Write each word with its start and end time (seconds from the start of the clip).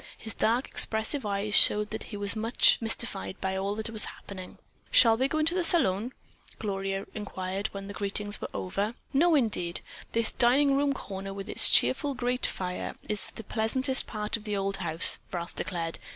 His 0.17 0.33
dark, 0.33 0.67
expressive 0.67 1.27
eyes 1.27 1.53
showed 1.53 1.91
that 1.91 2.05
he 2.05 2.17
was 2.17 2.35
much 2.35 2.79
mystified 2.81 3.39
by 3.39 3.55
all 3.55 3.75
that 3.75 3.91
was 3.91 4.05
happening. 4.05 4.57
"Shall 4.89 5.15
we 5.15 5.27
go 5.27 5.37
into 5.37 5.53
the 5.53 5.63
salon?" 5.63 6.13
Gloria 6.57 7.05
inquired 7.13 7.67
when 7.67 7.87
greetings 7.89 8.41
were 8.41 8.49
over. 8.51 8.95
"No 9.13 9.35
indeed. 9.35 9.81
This 10.13 10.31
dining 10.31 10.75
room 10.75 10.93
corner 10.93 11.35
with 11.35 11.47
its 11.47 11.69
cheerful 11.69 12.15
grate 12.15 12.47
fire 12.47 12.95
is 13.07 13.29
the 13.35 13.43
pleasantest 13.43 14.07
part 14.07 14.35
of 14.35 14.43
the 14.45 14.57
old 14.57 14.77
house," 14.77 15.19
Ralph 15.31 15.55
declared. 15.55 15.99